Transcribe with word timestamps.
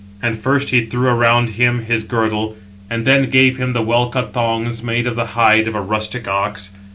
And 0.19 0.35
first 0.35 0.71
he 0.71 0.83
threw 0.87 1.07
around 1.09 1.49
him 1.51 1.83
his 1.85 2.03
girdle, 2.03 2.57
and 2.89 3.05
then 3.05 3.29
gave 3.29 3.57
him 3.57 3.73
the 3.73 3.83
well 3.83 4.09
cut 4.09 4.33
thongs 4.33 4.81
[made 4.81 5.05
of 5.05 5.15
the 5.15 5.25
hide] 5.37 5.67
of 5.67 5.75
a 5.75 5.81
rustic 5.81 6.27
ox. 6.27 6.71